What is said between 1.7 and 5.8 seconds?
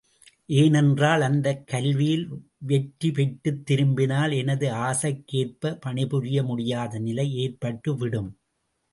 கல்வியில் வெற்றிபெற்றுத் திரும்பினால், எனது ஆசைக்கேற்ப